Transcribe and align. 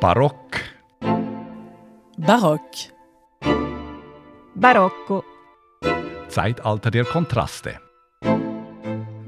Barock. 0.00 0.62
Barock. 2.16 2.70
Barocco. 4.54 5.22
Zeitalter 6.28 6.90
der 6.90 7.04
Kontraste. 7.04 7.78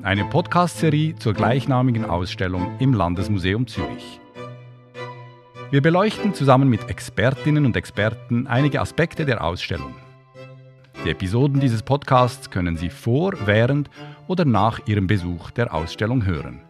Eine 0.02 0.24
Podcast-Serie 0.24 1.16
zur 1.16 1.34
gleichnamigen 1.34 2.06
Ausstellung 2.06 2.78
im 2.78 2.94
Landesmuseum 2.94 3.66
Zürich. 3.66 4.18
Wir 5.70 5.82
beleuchten 5.82 6.32
zusammen 6.32 6.70
mit 6.70 6.88
Expertinnen 6.88 7.66
und 7.66 7.76
Experten 7.76 8.46
einige 8.46 8.80
Aspekte 8.80 9.26
der 9.26 9.44
Ausstellung. 9.44 9.94
Die 11.04 11.10
Episoden 11.10 11.60
dieses 11.60 11.82
Podcasts 11.82 12.48
können 12.48 12.78
Sie 12.78 12.88
vor, 12.88 13.34
während 13.44 13.90
oder 14.26 14.46
nach 14.46 14.80
Ihrem 14.86 15.06
Besuch 15.06 15.50
der 15.50 15.74
Ausstellung 15.74 16.24
hören. 16.24 16.62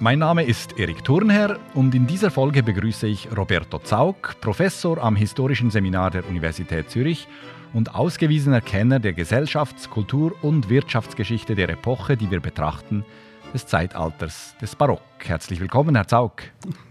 Mein 0.00 0.20
Name 0.20 0.44
ist 0.44 0.78
Erik 0.78 1.02
Thurnherr 1.02 1.58
und 1.74 1.92
in 1.92 2.06
dieser 2.06 2.30
Folge 2.30 2.62
begrüße 2.62 3.08
ich 3.08 3.36
Roberto 3.36 3.80
Zaug, 3.80 4.36
Professor 4.40 5.02
am 5.02 5.16
Historischen 5.16 5.72
Seminar 5.72 6.12
der 6.12 6.24
Universität 6.28 6.88
Zürich 6.88 7.26
und 7.72 7.96
ausgewiesener 7.96 8.60
Kenner 8.60 9.00
der 9.00 9.12
Gesellschafts-, 9.12 9.90
Kultur- 9.90 10.36
und 10.42 10.68
Wirtschaftsgeschichte 10.68 11.56
der 11.56 11.68
Epoche, 11.70 12.16
die 12.16 12.30
wir 12.30 12.38
betrachten, 12.38 13.04
des 13.52 13.66
Zeitalters 13.66 14.54
des 14.62 14.76
Barock. 14.76 15.02
Herzlich 15.18 15.58
willkommen, 15.58 15.96
Herr 15.96 16.06
Zaug. 16.06 16.44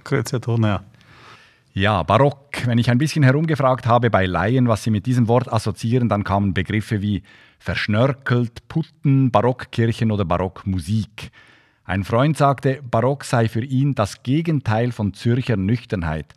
Grüezi, 0.04 0.32
Herr 0.32 0.42
Thurnherr. 0.42 0.84
Ja, 1.74 2.04
Barock. 2.04 2.66
Wenn 2.66 2.78
ich 2.78 2.90
ein 2.92 2.98
bisschen 2.98 3.24
herumgefragt 3.24 3.86
habe 3.88 4.10
bei 4.10 4.26
Laien, 4.26 4.68
was 4.68 4.84
sie 4.84 4.92
mit 4.92 5.06
diesem 5.06 5.30
Wort 5.30 5.52
assoziieren, 5.52 6.10
dann 6.10 6.26
kamen 6.26 6.54
Begriffe 6.54 7.02
wie 7.02 7.24
verschnörkelt, 7.58 8.68
Putten, 8.68 9.32
Barockkirchen 9.32 10.12
oder 10.12 10.26
Barockmusik. 10.26 11.32
Ein 11.88 12.04
Freund 12.04 12.36
sagte, 12.36 12.82
Barock 12.84 13.24
sei 13.24 13.48
für 13.48 13.64
ihn 13.64 13.96
das 13.96 14.22
Gegenteil 14.22 14.92
von 14.92 15.14
Zürcher 15.14 15.56
Nüchternheit. 15.56 16.34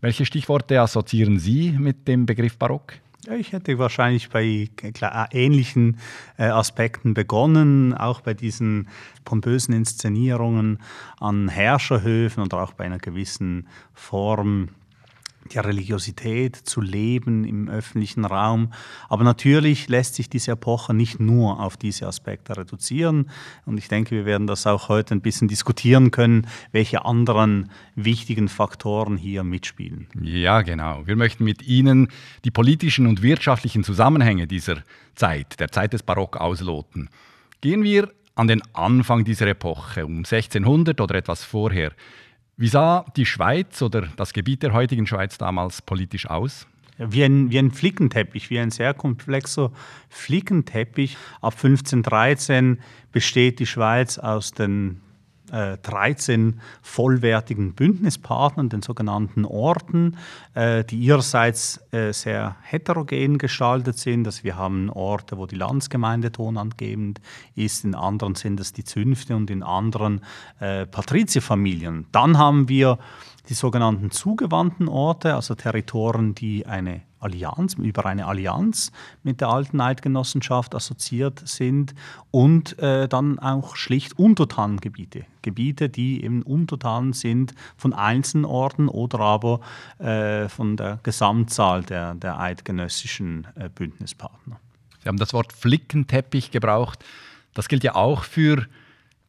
Welche 0.00 0.24
Stichworte 0.24 0.80
assoziieren 0.80 1.38
Sie 1.38 1.72
mit 1.72 2.08
dem 2.08 2.24
Begriff 2.24 2.56
Barock? 2.56 2.94
Ich 3.36 3.52
hätte 3.52 3.78
wahrscheinlich 3.78 4.30
bei 4.30 4.70
ähnlichen 5.30 5.98
äh, 6.38 6.44
Aspekten 6.44 7.12
begonnen, 7.12 7.92
auch 7.92 8.22
bei 8.22 8.32
diesen 8.32 8.88
pompösen 9.26 9.74
Inszenierungen 9.74 10.78
an 11.20 11.48
Herrscherhöfen 11.48 12.42
oder 12.42 12.62
auch 12.62 12.72
bei 12.72 12.84
einer 12.84 12.98
gewissen 12.98 13.68
Form 13.92 14.70
die 15.52 15.58
Religiosität 15.58 16.56
zu 16.56 16.80
leben 16.80 17.44
im 17.44 17.68
öffentlichen 17.68 18.24
Raum. 18.24 18.72
Aber 19.08 19.24
natürlich 19.24 19.88
lässt 19.88 20.14
sich 20.14 20.28
diese 20.28 20.52
Epoche 20.52 20.94
nicht 20.94 21.20
nur 21.20 21.60
auf 21.60 21.76
diese 21.76 22.06
Aspekte 22.06 22.56
reduzieren. 22.56 23.30
Und 23.66 23.78
ich 23.78 23.88
denke, 23.88 24.12
wir 24.12 24.24
werden 24.24 24.46
das 24.46 24.66
auch 24.66 24.88
heute 24.88 25.14
ein 25.14 25.20
bisschen 25.20 25.48
diskutieren 25.48 26.10
können, 26.10 26.46
welche 26.72 27.04
anderen 27.04 27.70
wichtigen 27.94 28.48
Faktoren 28.48 29.16
hier 29.16 29.44
mitspielen. 29.44 30.08
Ja, 30.20 30.62
genau. 30.62 31.06
Wir 31.06 31.16
möchten 31.16 31.44
mit 31.44 31.62
Ihnen 31.62 32.08
die 32.44 32.50
politischen 32.50 33.06
und 33.06 33.22
wirtschaftlichen 33.22 33.84
Zusammenhänge 33.84 34.46
dieser 34.46 34.82
Zeit, 35.14 35.60
der 35.60 35.70
Zeit 35.70 35.92
des 35.92 36.02
Barock, 36.02 36.36
ausloten. 36.36 37.08
Gehen 37.60 37.82
wir 37.82 38.10
an 38.34 38.48
den 38.48 38.62
Anfang 38.72 39.24
dieser 39.24 39.46
Epoche, 39.46 40.04
um 40.04 40.18
1600 40.18 41.00
oder 41.00 41.14
etwas 41.14 41.44
vorher. 41.44 41.92
Wie 42.56 42.68
sah 42.68 43.04
die 43.16 43.26
Schweiz 43.26 43.82
oder 43.82 44.02
das 44.16 44.32
Gebiet 44.32 44.62
der 44.62 44.72
heutigen 44.72 45.06
Schweiz 45.06 45.38
damals 45.38 45.82
politisch 45.82 46.30
aus? 46.30 46.66
Wie 46.98 47.24
ein, 47.24 47.50
wie 47.50 47.58
ein 47.58 47.72
Flickenteppich, 47.72 48.50
wie 48.50 48.60
ein 48.60 48.70
sehr 48.70 48.94
komplexer 48.94 49.72
Flickenteppich. 50.08 51.16
Ab 51.40 51.54
1513 51.54 52.78
besteht 53.10 53.58
die 53.58 53.66
Schweiz 53.66 54.18
aus 54.18 54.52
den 54.52 55.00
13 55.50 56.48
äh, 56.48 56.52
vollwertigen 56.82 57.74
Bündnispartnern, 57.74 58.68
den 58.70 58.82
sogenannten 58.82 59.44
Orten, 59.44 60.16
äh, 60.54 60.84
die 60.84 60.96
ihrerseits 60.96 61.80
äh, 61.92 62.12
sehr 62.12 62.56
heterogen 62.62 63.38
gestaltet 63.38 63.98
sind. 63.98 64.26
Also 64.26 64.44
wir 64.44 64.56
haben 64.56 64.90
Orte, 64.90 65.36
wo 65.36 65.46
die 65.46 65.56
Landsgemeinde 65.56 66.32
tonangebend 66.32 67.20
ist, 67.54 67.84
in 67.84 67.94
anderen 67.94 68.34
sind 68.34 68.58
es 68.58 68.72
die 68.72 68.84
Zünfte 68.84 69.36
und 69.36 69.50
in 69.50 69.62
anderen 69.62 70.20
Patrizierfamilien. 70.58 72.06
Dann 72.12 72.38
haben 72.38 72.68
wir 72.68 72.98
die 73.48 73.54
sogenannten 73.54 74.10
zugewandten 74.10 74.88
Orte, 74.88 75.34
also 75.34 75.54
Territorien, 75.54 76.34
die 76.34 76.66
eine 76.66 77.02
Allianz, 77.24 77.74
über 77.74 78.06
eine 78.06 78.26
Allianz 78.26 78.92
mit 79.22 79.40
der 79.40 79.48
alten 79.48 79.80
Eidgenossenschaft 79.80 80.74
assoziiert 80.74 81.42
sind 81.46 81.94
und 82.30 82.78
äh, 82.78 83.08
dann 83.08 83.38
auch 83.38 83.76
schlicht 83.76 84.18
Untertanengebiete. 84.18 85.26
Gebiete, 85.42 85.88
die 85.88 86.24
eben 86.24 86.42
untertan 86.42 87.12
sind 87.12 87.54
von 87.76 87.92
einzelnen 87.92 88.44
Orten 88.44 88.88
oder 88.88 89.20
aber 89.20 89.60
äh, 89.98 90.48
von 90.48 90.76
der 90.76 91.00
Gesamtzahl 91.02 91.82
der, 91.82 92.14
der 92.14 92.38
eidgenössischen 92.38 93.46
äh, 93.54 93.68
Bündnispartner. 93.68 94.60
Sie 95.02 95.08
haben 95.08 95.18
das 95.18 95.32
Wort 95.32 95.52
Flickenteppich 95.52 96.50
gebraucht. 96.50 97.04
Das 97.52 97.68
gilt 97.68 97.84
ja 97.84 97.94
auch 97.94 98.24
für 98.24 98.66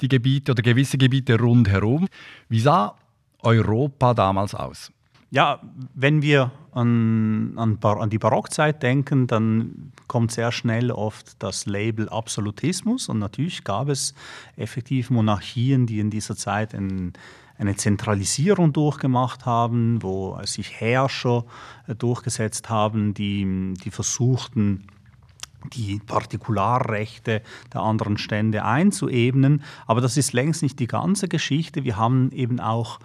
die 0.02 0.08
Gebiete 0.08 0.52
oder 0.52 0.64
gewisse 0.64 0.98
Gebiete 0.98 1.40
rundherum. 1.40 2.08
Wie 2.50 2.60
sah 2.60 2.96
Europa 3.40 4.14
damals 4.14 4.56
aus? 4.56 4.92
Ja, 5.36 5.60
wenn 5.94 6.22
wir 6.22 6.52
an, 6.72 7.58
an, 7.58 7.78
an, 7.82 8.10
die 8.10 8.20
Barockzeit 8.20 8.82
denken, 8.82 9.28
dann 9.28 9.92
kommt 10.08 10.32
sehr 10.32 10.54
schnell 10.54 10.92
oft 10.92 11.44
das 11.44 11.66
Label 11.66 12.08
Absolutismus. 12.08 13.10
Und 13.10 13.20
natürlich 13.20 13.66
gab 13.66 13.90
es 13.90 14.14
effektiv 14.56 15.10
Monarchien, 15.10 15.88
die 15.88 16.00
in 16.00 16.10
dieser 16.10 16.38
Zeit 16.38 16.74
ein, 16.74 17.12
eine 17.58 17.76
Zentralisierung 17.76 18.72
durchgemacht 18.72 19.46
haben, 19.46 20.02
wo 20.02 20.40
sich 20.46 20.80
Herrscher 20.80 21.44
äh, 21.88 21.96
durchgesetzt 21.96 22.70
haben, 22.70 23.14
die, 23.14 23.74
die 23.84 23.92
versuchten, 23.92 24.88
die 25.74 26.00
Partikularrechte 26.00 27.42
der 27.74 27.82
anderen 27.82 28.18
Stände 28.18 28.64
einzuebnen. 28.64 29.64
Aber 29.86 30.00
das 30.00 30.16
ist 30.16 30.32
längst 30.32 30.64
nicht 30.64 30.80
die 30.80 30.88
ganze 30.88 31.28
Geschichte. 31.28 31.84
Wir 31.84 31.98
haben 31.98 32.32
eben 32.32 32.62
auch 32.62 33.00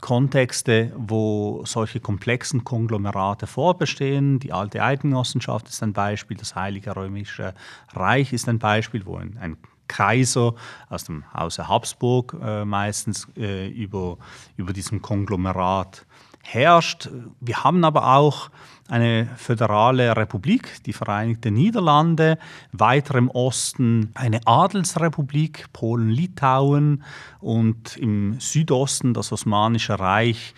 Kontexte, 0.00 0.92
wo 0.96 1.62
solche 1.64 2.00
komplexen 2.00 2.64
Konglomerate 2.64 3.46
vorbestehen. 3.46 4.38
Die 4.38 4.52
alte 4.52 4.82
Eidgenossenschaft 4.82 5.68
ist 5.68 5.82
ein 5.82 5.92
Beispiel, 5.92 6.36
das 6.36 6.54
Heilige 6.54 6.94
Römische 6.96 7.54
Reich 7.92 8.32
ist 8.32 8.48
ein 8.48 8.58
Beispiel, 8.58 9.06
wo 9.06 9.16
ein, 9.16 9.36
ein 9.38 9.56
Kaiser 9.88 10.54
aus 10.88 11.04
dem 11.04 11.24
Hause 11.34 11.68
Habsburg 11.68 12.36
äh, 12.40 12.64
meistens 12.64 13.26
äh, 13.36 13.68
über, 13.68 14.18
über 14.56 14.72
diesem 14.72 15.02
Konglomerat 15.02 16.06
herrscht. 16.42 17.08
Wir 17.40 17.64
haben 17.64 17.84
aber 17.84 18.16
auch 18.16 18.50
eine 18.88 19.28
föderale 19.36 20.16
Republik, 20.16 20.82
die 20.84 20.92
Vereinigten 20.92 21.54
Niederlande, 21.54 22.38
weiter 22.72 23.14
im 23.16 23.30
Osten 23.30 24.10
eine 24.14 24.40
Adelsrepublik, 24.46 25.72
Polen-Litauen 25.72 27.04
und 27.38 27.96
im 27.96 28.40
Südosten 28.40 29.14
das 29.14 29.32
Osmanische 29.32 29.98
Reich. 29.98 30.54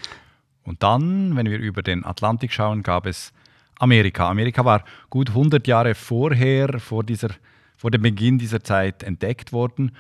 Und 0.65 0.83
dann, 0.83 1.37
wenn 1.37 1.51
wir 1.51 1.59
über 1.59 1.83
den 1.83 2.05
Atlantik 2.05 2.53
schauen, 2.53 2.83
gab 2.83 3.07
es 3.07 3.33
Amerika. 3.79 4.31
Amerika 4.31 4.65
war 4.65 4.85
gut 5.11 5.31
100 5.31 5.67
Jahre 5.67 5.95
vorher, 5.95 6.79
vor, 6.79 7.05
dieser, 7.05 7.31
vor 7.77 7.91
dem 7.91 8.03
Beginn 8.03 8.39
dieser 8.39 8.63
Zeit 8.63 9.03
entdeckt 9.03 9.53
worden. 9.53 9.93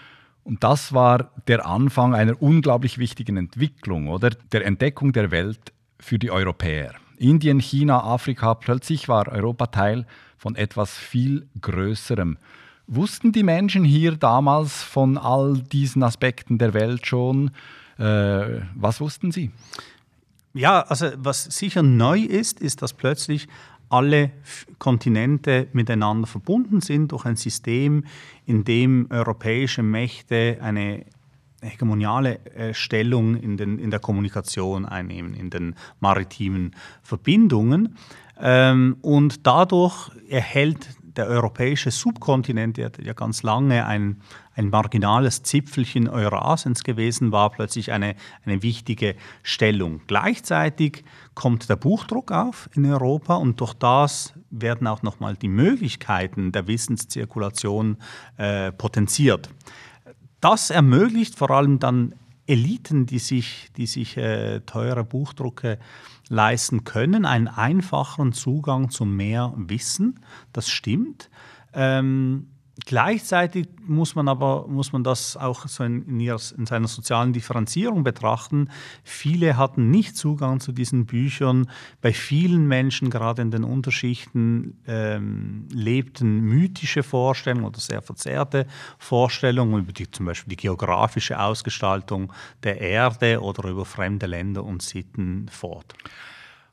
Und 0.44 0.64
das 0.64 0.92
war 0.92 1.30
der 1.46 1.66
Anfang 1.66 2.14
einer 2.14 2.40
unglaublich 2.40 2.98
wichtigen 2.98 3.36
Entwicklung, 3.36 4.08
oder? 4.08 4.30
Der 4.30 4.66
Entdeckung 4.66 5.12
der 5.12 5.30
Welt 5.30 5.72
für 6.00 6.18
die 6.18 6.30
Europäer. 6.30 6.94
Indien, 7.16 7.60
China, 7.60 8.02
Afrika, 8.02 8.54
plötzlich 8.54 9.08
war 9.08 9.28
Europa 9.28 9.66
Teil 9.66 10.06
von 10.36 10.56
etwas 10.56 10.96
viel 10.98 11.46
Größerem. 11.60 12.36
Wussten 12.88 13.30
die 13.30 13.44
Menschen 13.44 13.84
hier 13.84 14.16
damals 14.16 14.82
von 14.82 15.16
all 15.16 15.58
diesen 15.58 16.02
Aspekten 16.02 16.58
der 16.58 16.74
Welt 16.74 17.06
schon? 17.06 17.52
Äh, 17.98 18.62
was 18.74 19.00
wussten 19.00 19.30
sie? 19.30 19.52
Ja, 20.54 20.80
also 20.82 21.10
was 21.16 21.44
sicher 21.44 21.82
neu 21.82 22.18
ist, 22.18 22.60
ist, 22.60 22.82
dass 22.82 22.92
plötzlich 22.92 23.48
alle 23.92 24.30
Kontinente 24.78 25.68
miteinander 25.72 26.26
verbunden 26.26 26.80
sind 26.80 27.12
durch 27.12 27.24
ein 27.26 27.36
System, 27.36 28.04
in 28.46 28.64
dem 28.64 29.06
europäische 29.10 29.82
Mächte 29.82 30.58
eine 30.60 31.04
hegemoniale 31.60 32.44
äh, 32.46 32.74
Stellung 32.74 33.36
in, 33.36 33.56
den, 33.56 33.78
in 33.78 33.90
der 33.90 34.00
Kommunikation 34.00 34.86
einnehmen, 34.86 35.34
in 35.34 35.50
den 35.50 35.74
maritimen 36.00 36.74
Verbindungen. 37.02 37.96
Ähm, 38.40 38.96
und 39.02 39.46
dadurch 39.46 40.10
erhält 40.28 40.88
der 41.16 41.26
europäische 41.26 41.90
Subkontinent, 41.90 42.76
der 42.76 42.92
ja 43.02 43.12
ganz 43.12 43.42
lange 43.42 43.86
ein, 43.86 44.22
ein 44.54 44.70
marginales 44.70 45.42
Zipfelchen 45.42 46.08
Eurasiens 46.08 46.84
gewesen 46.84 47.32
war, 47.32 47.50
plötzlich 47.50 47.92
eine, 47.92 48.14
eine 48.44 48.62
wichtige 48.62 49.16
Stellung. 49.42 50.00
Gleichzeitig 50.06 51.04
kommt 51.34 51.68
der 51.68 51.76
Buchdruck 51.76 52.32
auf 52.32 52.68
in 52.74 52.86
Europa 52.86 53.36
und 53.36 53.60
durch 53.60 53.74
das 53.74 54.34
werden 54.50 54.86
auch 54.86 55.02
nochmal 55.02 55.36
die 55.36 55.48
Möglichkeiten 55.48 56.52
der 56.52 56.66
Wissenszirkulation 56.66 57.96
äh, 58.36 58.72
potenziert. 58.72 59.48
Das 60.40 60.70
ermöglicht 60.70 61.38
vor 61.38 61.50
allem 61.50 61.78
dann 61.78 62.14
Eliten, 62.46 63.06
die 63.06 63.18
sich, 63.18 63.70
die 63.76 63.86
sich 63.86 64.16
äh, 64.16 64.60
teure 64.60 65.04
Buchdrucke 65.04 65.78
leisten 66.32 66.84
können, 66.84 67.26
einen 67.26 67.46
einfacheren 67.46 68.32
Zugang 68.32 68.88
zu 68.88 69.04
mehr 69.04 69.52
Wissen. 69.56 70.20
Das 70.54 70.70
stimmt. 70.70 71.28
Ähm, 71.74 72.51
Gleichzeitig 72.84 73.68
muss 73.86 74.16
man 74.16 74.28
aber 74.28 74.66
muss 74.66 74.92
man 74.92 75.04
das 75.04 75.36
auch 75.36 75.68
so 75.68 75.84
in, 75.84 76.02
in, 76.08 76.20
ihrer, 76.20 76.40
in, 76.56 76.66
seiner 76.66 76.88
sozialen 76.88 77.32
Differenzierung 77.32 78.02
betrachten. 78.02 78.68
Viele 79.04 79.56
hatten 79.56 79.90
nicht 79.90 80.16
Zugang 80.16 80.58
zu 80.58 80.72
diesen 80.72 81.06
Büchern. 81.06 81.70
Bei 82.00 82.12
vielen 82.12 82.66
Menschen, 82.66 83.08
gerade 83.08 83.42
in 83.42 83.50
den 83.52 83.62
Unterschichten, 83.62 84.80
ähm, 84.86 85.68
lebten 85.72 86.40
mythische 86.40 87.02
Vorstellungen 87.02 87.66
oder 87.66 87.78
sehr 87.78 88.02
verzerrte 88.02 88.66
Vorstellungen 88.98 89.82
über 89.82 89.92
die, 89.92 90.10
zum 90.10 90.26
Beispiel 90.26 90.50
die 90.50 90.62
geografische 90.62 91.38
Ausgestaltung 91.38 92.32
der 92.64 92.80
Erde 92.80 93.40
oder 93.40 93.68
über 93.68 93.84
fremde 93.84 94.26
Länder 94.26 94.64
und 94.64 94.82
Sitten 94.82 95.46
fort. 95.48 95.94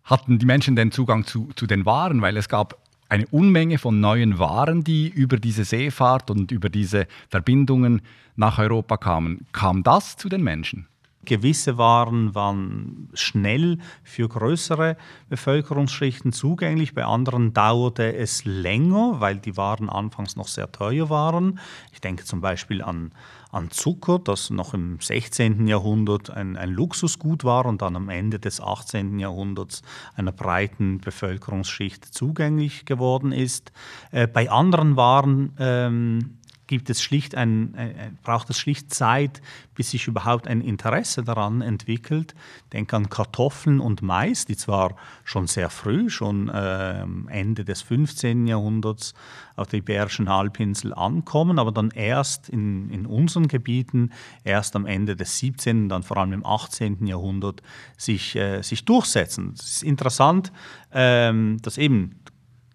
Hatten 0.04 0.40
die 0.40 0.46
Menschen 0.48 0.76
denn 0.76 0.92
Zugang 0.92 1.24
zu, 1.26 1.50
zu 1.56 1.68
den 1.68 1.86
Waren? 1.86 2.24
Weil 2.24 2.36
es 2.38 2.50
gab 2.50 2.78
eine 3.10 3.28
Unmenge 3.28 3.78
von 3.78 4.00
neuen 4.00 4.40
Waren, 4.40 4.84
die 4.84 5.10
über 5.10 5.38
diese 5.38 5.66
Seefahrt 5.66 6.30
und 6.30 6.52
über 6.52 6.70
diese 6.70 7.08
Verbindungen 7.30 8.02
nach 8.36 8.60
Europa 8.60 8.98
kamen. 8.98 9.48
Kam 9.52 9.84
das 9.84 10.16
zu 10.16 10.30
den 10.30 10.44
Menschen? 10.44 10.88
Gewisse 11.30 11.78
Waren 11.78 12.34
waren 12.34 13.08
schnell 13.14 13.78
für 14.02 14.28
größere 14.28 14.98
Bevölkerungsschichten 15.30 16.34
zugänglich, 16.34 16.96
bei 16.96 17.06
anderen 17.06 17.54
dauerte 17.54 18.16
es 18.16 18.46
länger, 18.46 19.18
weil 19.20 19.38
die 19.38 19.56
Waren 19.56 19.92
anfangs 19.92 20.36
noch 20.36 20.48
sehr 20.48 20.72
teuer 20.72 21.12
waren. 21.12 21.60
Ich 21.94 22.02
denke 22.02 22.26
zum 22.26 22.42
Beispiel 22.42 22.82
an, 22.82 23.12
an 23.52 23.70
Zucker, 23.70 24.18
das 24.18 24.50
noch 24.50 24.74
im 24.74 25.00
16. 25.00 25.68
Jahrhundert 25.68 26.32
ein, 26.32 26.58
ein 26.58 26.72
Luxusgut 26.72 27.44
war 27.44 27.68
und 27.68 27.84
dann 27.84 27.96
am 27.96 28.10
Ende 28.10 28.40
des 28.40 28.60
18. 28.60 29.20
Jahrhunderts 29.20 29.84
einer 30.16 30.32
breiten 30.32 30.98
Bevölkerungsschicht 30.98 32.06
zugänglich 32.06 32.86
geworden 32.86 33.32
ist. 33.32 33.72
Äh, 34.10 34.26
bei 34.26 34.50
anderen 34.50 34.96
Waren 34.96 35.54
ähm, 35.60 36.39
gibt 36.70 36.92
es 36.92 37.02
schlicht 37.02 37.34
ein, 37.34 37.74
äh, 37.74 38.12
braucht 38.22 38.48
es 38.52 38.60
schlicht 38.60 38.94
Zeit, 38.94 39.42
bis 39.74 39.90
sich 39.90 40.08
überhaupt 40.08 40.48
ein 40.48 40.62
Interesse 40.62 41.24
daran 41.24 41.62
entwickelt. 41.62 42.36
Denk 42.74 42.94
an 42.94 43.10
Kartoffeln 43.10 43.80
und 43.80 44.04
Mais, 44.04 44.46
die 44.46 44.56
zwar 44.56 44.96
schon 45.24 45.48
sehr 45.48 45.72
früh, 45.72 46.12
schon 46.12 46.48
äh, 46.48 47.04
Ende 47.30 47.66
des 47.66 47.82
15. 47.82 48.46
Jahrhunderts 48.46 49.16
auf 49.56 49.68
der 49.68 49.80
Iberischen 49.80 50.30
Halbinsel 50.30 50.94
ankommen, 50.94 51.58
aber 51.58 51.72
dann 51.72 51.90
erst 51.90 52.50
in, 52.50 52.92
in 52.92 53.08
unseren 53.08 53.48
Gebieten, 53.48 54.12
erst 54.44 54.76
am 54.76 54.86
Ende 54.86 55.16
des 55.16 55.40
17. 55.40 55.84
und 55.84 55.90
dann 55.90 56.04
vor 56.04 56.18
allem 56.18 56.34
im 56.34 56.46
18. 56.46 57.08
Jahrhundert 57.08 57.64
sich, 57.98 58.36
äh, 58.36 58.62
sich 58.62 58.86
durchsetzen. 58.86 59.56
Es 59.56 59.78
ist 59.78 59.84
interessant, 59.84 60.52
ähm, 60.92 61.58
dass 61.64 61.80
eben 61.80 62.20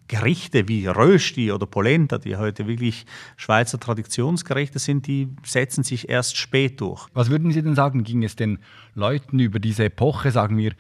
Gerichte 0.09 0.69
wie 0.69 0.87
Rösti 0.87 1.51
oder 1.51 1.67
Polenta, 1.67 2.19
die 2.19 2.37
heute 2.37 2.67
wirklich 2.67 3.07
Schweizer 3.37 3.81
Traditionsgerichte 3.81 4.79
sind, 4.79 5.07
die 5.07 5.29
setzen 5.45 5.83
sich 5.83 6.09
erst 6.09 6.37
spät 6.37 6.81
durch. 6.81 7.07
Was 7.15 7.31
würden 7.31 7.53
Sie 7.53 7.63
denn 7.63 7.75
sagen, 7.75 8.05
ging 8.05 8.23
es 8.23 8.37
den 8.37 8.59
Leuten 8.95 9.39
über 9.39 9.59
diese 9.59 9.85
Epoche, 9.85 10.31
sagen 10.31 10.59
wir, 10.59 10.73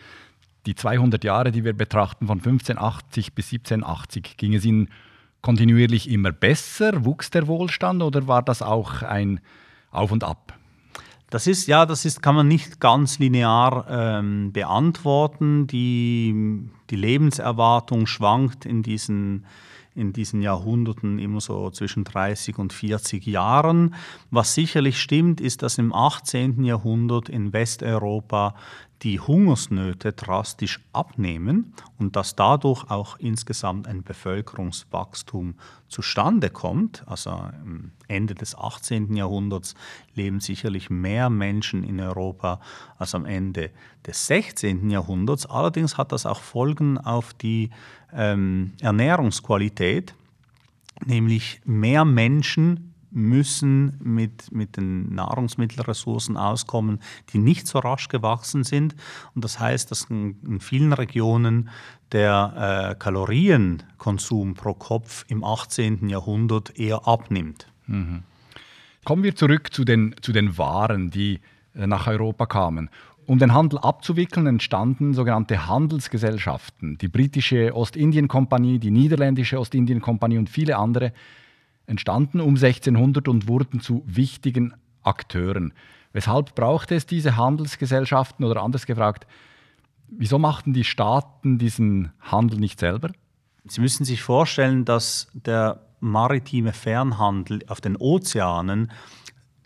die 0.66 0.74
200 0.74 1.24
Jahre, 1.24 1.52
die 1.52 1.64
wir 1.64 1.72
betrachten, 1.72 2.26
von 2.26 2.38
1580 2.38 3.34
bis 3.34 3.46
1780, 3.52 4.36
ging 4.36 4.54
es 4.54 4.64
ihnen 4.64 4.88
kontinuierlich 5.42 6.10
immer 6.10 6.32
besser? 6.32 7.04
Wuchs 7.04 7.30
der 7.30 7.46
Wohlstand 7.46 8.02
oder 8.02 8.26
war 8.26 8.42
das 8.42 8.62
auch 8.62 9.02
ein 9.02 9.40
Auf 9.90 10.10
und 10.10 10.24
Ab? 10.24 10.58
Das 11.34 11.48
ist, 11.48 11.66
ja, 11.66 11.84
das 11.84 12.04
ist, 12.04 12.22
kann 12.22 12.36
man 12.36 12.46
nicht 12.46 12.78
ganz 12.78 13.18
linear 13.18 13.86
ähm, 13.90 14.52
beantworten. 14.52 15.66
Die, 15.66 16.32
die 16.90 16.94
Lebenserwartung 16.94 18.06
schwankt 18.06 18.64
in 18.64 18.84
diesen, 18.84 19.44
in 19.96 20.12
diesen 20.12 20.42
Jahrhunderten 20.42 21.18
immer 21.18 21.40
so 21.40 21.70
zwischen 21.70 22.04
30 22.04 22.56
und 22.56 22.72
40 22.72 23.26
Jahren. 23.26 23.96
Was 24.30 24.54
sicherlich 24.54 25.00
stimmt, 25.00 25.40
ist, 25.40 25.64
dass 25.64 25.76
im 25.76 25.92
18. 25.92 26.62
Jahrhundert 26.62 27.28
in 27.28 27.52
Westeuropa 27.52 28.54
die 29.04 29.20
Hungersnöte 29.20 30.14
drastisch 30.14 30.80
abnehmen 30.94 31.74
und 31.98 32.16
dass 32.16 32.36
dadurch 32.36 32.90
auch 32.90 33.18
insgesamt 33.18 33.86
ein 33.86 34.02
Bevölkerungswachstum 34.02 35.56
zustande 35.88 36.48
kommt. 36.48 37.06
Also 37.06 37.50
Ende 38.08 38.34
des 38.34 38.56
18. 38.56 39.14
Jahrhunderts 39.14 39.74
leben 40.14 40.40
sicherlich 40.40 40.88
mehr 40.88 41.28
Menschen 41.28 41.84
in 41.84 42.00
Europa 42.00 42.60
als 42.96 43.14
am 43.14 43.26
Ende 43.26 43.70
des 44.06 44.26
16. 44.26 44.88
Jahrhunderts. 44.88 45.44
Allerdings 45.44 45.98
hat 45.98 46.10
das 46.10 46.24
auch 46.24 46.40
Folgen 46.40 46.96
auf 46.96 47.34
die 47.34 47.68
ähm, 48.10 48.72
Ernährungsqualität, 48.80 50.14
nämlich 51.04 51.60
mehr 51.66 52.06
Menschen 52.06 52.93
müssen 53.14 53.98
mit, 54.02 54.52
mit 54.52 54.76
den 54.76 55.14
Nahrungsmittelressourcen 55.14 56.36
auskommen, 56.36 57.00
die 57.32 57.38
nicht 57.38 57.66
so 57.66 57.78
rasch 57.78 58.08
gewachsen 58.08 58.64
sind. 58.64 58.94
Und 59.34 59.44
das 59.44 59.60
heißt, 59.60 59.90
dass 59.90 60.04
in, 60.04 60.36
in 60.44 60.60
vielen 60.60 60.92
Regionen 60.92 61.70
der 62.12 62.90
äh, 62.90 62.94
Kalorienkonsum 62.96 64.54
pro 64.54 64.74
Kopf 64.74 65.24
im 65.28 65.44
18. 65.44 66.08
Jahrhundert 66.08 66.78
eher 66.78 67.06
abnimmt. 67.06 67.68
Mhm. 67.86 68.24
Kommen 69.04 69.22
wir 69.22 69.36
zurück 69.36 69.72
zu 69.72 69.84
den, 69.84 70.14
zu 70.20 70.32
den 70.32 70.58
Waren, 70.58 71.10
die 71.10 71.40
äh, 71.74 71.86
nach 71.86 72.06
Europa 72.06 72.46
kamen. 72.46 72.90
Um 73.26 73.38
den 73.38 73.54
Handel 73.54 73.78
abzuwickeln, 73.78 74.46
entstanden 74.46 75.14
sogenannte 75.14 75.66
Handelsgesellschaften. 75.66 76.98
Die 76.98 77.08
britische 77.08 77.74
Ostindien-Kompanie, 77.74 78.78
die 78.78 78.90
niederländische 78.90 79.58
Ostindien-Kompanie 79.58 80.36
und 80.36 80.50
viele 80.50 80.76
andere 80.76 81.12
entstanden 81.86 82.40
um 82.40 82.56
1600 82.56 83.28
und 83.28 83.48
wurden 83.48 83.80
zu 83.80 84.02
wichtigen 84.06 84.74
Akteuren. 85.02 85.72
Weshalb 86.12 86.54
brauchte 86.54 86.94
es 86.94 87.06
diese 87.06 87.36
Handelsgesellschaften 87.36 88.44
oder 88.44 88.62
anders 88.62 88.86
gefragt, 88.86 89.26
wieso 90.08 90.38
machten 90.38 90.72
die 90.72 90.84
Staaten 90.84 91.58
diesen 91.58 92.12
Handel 92.20 92.58
nicht 92.58 92.78
selber? 92.78 93.10
Sie 93.66 93.80
müssen 93.80 94.04
sich 94.04 94.22
vorstellen, 94.22 94.84
dass 94.84 95.28
der 95.32 95.80
maritime 96.00 96.72
Fernhandel 96.72 97.60
auf 97.66 97.80
den 97.80 97.96
Ozeanen 97.96 98.92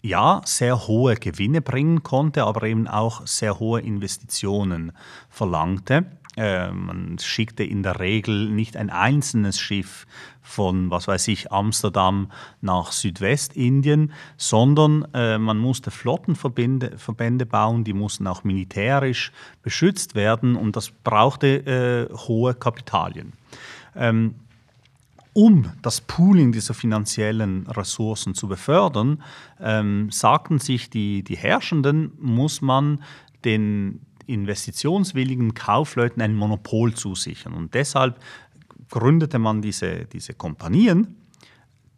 ja 0.02 0.40
sehr 0.44 0.86
hohe 0.86 1.16
Gewinne 1.16 1.60
bringen 1.60 2.02
konnte, 2.02 2.44
aber 2.44 2.62
eben 2.62 2.86
auch 2.86 3.26
sehr 3.26 3.58
hohe 3.58 3.80
Investitionen 3.80 4.92
verlangte. 5.28 6.06
Äh, 6.38 6.70
man 6.70 7.18
schickte 7.18 7.64
in 7.64 7.82
der 7.82 7.98
Regel 7.98 8.48
nicht 8.48 8.76
ein 8.76 8.90
einzelnes 8.90 9.58
Schiff 9.58 10.06
von, 10.40 10.88
was 10.88 11.08
weiß 11.08 11.26
ich, 11.28 11.50
Amsterdam 11.50 12.30
nach 12.60 12.92
Südwestindien, 12.92 14.12
sondern 14.36 15.04
äh, 15.14 15.36
man 15.38 15.58
musste 15.58 15.90
Flottenverbände 15.90 16.96
Verbände 16.96 17.44
bauen, 17.44 17.82
die 17.82 17.92
mussten 17.92 18.28
auch 18.28 18.44
militärisch 18.44 19.32
beschützt 19.62 20.14
werden 20.14 20.54
und 20.54 20.76
das 20.76 20.90
brauchte 20.92 22.08
äh, 22.08 22.14
hohe 22.14 22.54
Kapitalien. 22.54 23.32
Ähm, 23.96 24.36
um 25.32 25.72
das 25.82 26.00
Pooling 26.00 26.52
dieser 26.52 26.74
finanziellen 26.74 27.66
Ressourcen 27.66 28.34
zu 28.34 28.46
befördern, 28.46 29.24
ähm, 29.60 30.08
sagten 30.12 30.60
sich 30.60 30.88
die, 30.88 31.24
die 31.24 31.36
Herrschenden, 31.36 32.12
muss 32.20 32.60
man 32.60 33.02
den, 33.44 34.00
investitionswilligen 34.28 35.54
Kaufleuten 35.54 36.22
ein 36.22 36.34
Monopol 36.34 36.94
zusichern. 36.94 37.54
Und 37.54 37.74
deshalb 37.74 38.20
gründete 38.90 39.38
man 39.38 39.62
diese, 39.62 40.06
diese 40.06 40.34
Kompanien, 40.34 41.16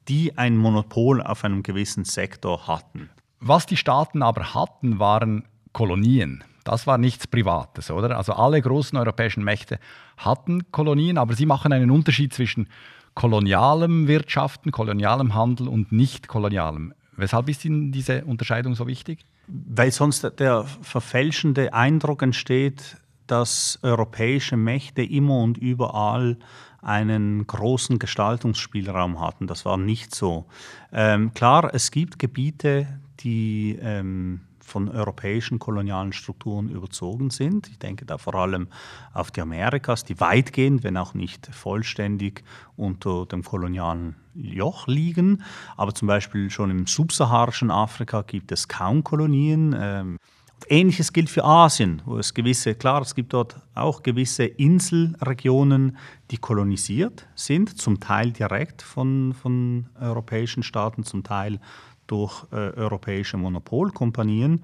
die 0.09 0.37
ein 0.39 0.57
Monopol 0.57 1.23
auf 1.23 1.45
einem 1.45 1.63
gewissen 1.63 2.05
Sektor 2.05 2.67
hatten. 2.67 3.11
Was 3.41 3.67
die 3.67 3.77
Staaten 3.77 4.23
aber 4.23 4.55
hatten, 4.55 4.99
waren 4.99 5.45
Kolonien. 5.73 6.45
Das 6.65 6.87
war 6.87 6.99
nichts 6.99 7.27
Privates, 7.27 7.91
oder? 7.91 8.17
Also 8.17 8.33
alle 8.35 8.61
großen 8.61 8.99
europäischen 8.99 9.45
Mächte 9.45 9.79
hatten 10.17 10.71
Kolonien, 10.73 11.17
aber 11.17 11.35
sie 11.35 11.47
machen 11.47 11.73
einen 11.73 11.91
Unterschied 11.91 12.35
zwischen 12.35 12.69
kolonialem 13.15 14.09
Wirtschaften, 14.09 14.71
kolonialem 14.71 15.35
Handel 15.35 15.69
und 15.69 15.91
nicht 15.93 16.29
kolonialem. 16.29 16.93
Weshalb 17.17 17.49
ist 17.49 17.65
Ihnen 17.65 17.93
diese 17.93 18.25
Unterscheidung 18.25 18.75
so 18.75 18.87
wichtig? 18.87 19.27
Weil 19.53 19.91
sonst 19.91 20.25
der 20.39 20.65
verfälschende 20.83 21.75
Eindruck 21.75 22.23
entsteht, 22.23 22.97
dass 23.27 23.79
europäische 23.83 24.57
Mächte 24.57 25.03
immer 25.03 25.39
und 25.39 25.59
überall 25.59 26.37
einen 26.83 27.47
großen 27.47 27.99
Gestaltungsspielraum 27.99 29.21
hatten. 29.21 29.47
Das 29.47 29.65
war 29.65 29.77
nicht 29.77 30.15
so. 30.15 30.47
Ähm, 30.93 31.35
klar, 31.35 31.71
es 31.75 31.91
gibt 31.91 32.19
Gebiete, 32.19 33.01
die 33.21 33.79
ähm, 33.81 34.41
von 34.65 34.89
europäischen 34.89 35.59
kolonialen 35.59 36.13
Strukturen 36.13 36.69
überzogen 36.69 37.31
sind. 37.31 37.69
Ich 37.69 37.79
denke 37.79 38.05
da 38.05 38.19
vor 38.19 38.35
allem 38.35 38.69
auf 39.13 39.31
die 39.31 39.41
Amerikas, 39.41 40.05
die 40.05 40.21
weitgehend, 40.21 40.85
wenn 40.85 40.97
auch 40.97 41.15
nicht 41.15 41.47
vollständig 41.53 42.45
unter 42.77 43.27
dem 43.27 43.43
kolonialen 43.43 44.17
Joch 44.35 44.87
liegen. 44.87 45.43
Aber 45.77 45.95
zum 45.95 46.09
Beispiel 46.09 46.51
schon 46.51 46.71
im 46.71 46.87
subsaharischen 46.87 47.71
Afrika 47.71 48.23
gibt 48.23 48.53
es 48.53 48.69
kaum 48.69 49.05
Kolonien. 49.05 49.75
Ähm, 49.79 50.19
Ähnliches 50.69 51.13
gilt 51.13 51.31
für 51.31 51.45
Asien, 51.45 52.03
wo 52.05 52.19
es 52.19 52.35
gewisse, 52.35 52.75
klar, 52.75 53.01
es 53.03 53.15
gibt 53.15 53.33
dort 53.33 53.57
auch 53.75 54.03
gewisse 54.03 54.45
Inselregionen, 54.45 55.97
die 56.31 56.37
kolonisiert 56.37 57.27
sind, 57.35 57.79
zum 57.79 58.01
Teil 58.01 58.33
direkt 58.33 58.83
von, 58.83 59.33
von 59.33 59.87
europäischen 59.99 60.63
Staaten, 60.63 61.03
zum 61.03 61.23
Teil 61.23 61.61
durch 62.11 62.45
äh, 62.53 62.57
europäische 62.57 63.37
Monopolkompanien. 63.37 64.63